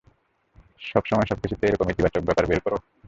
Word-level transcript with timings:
সবসময় 0.81 1.29
সবকিছুতে 1.29 1.63
এরকম 1.67 1.87
ইতিবাচক 1.89 2.21
ব্যাপার 2.25 2.45
বের 2.49 2.59
করো? 2.65 2.77